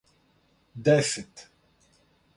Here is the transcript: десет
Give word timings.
десет 0.85 1.33